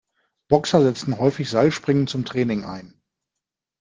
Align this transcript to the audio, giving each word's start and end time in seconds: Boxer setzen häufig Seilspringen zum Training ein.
Boxer 0.49 0.81
setzen 0.81 1.19
häufig 1.19 1.47
Seilspringen 1.47 2.07
zum 2.07 2.25
Training 2.25 2.63
ein. 2.65 2.99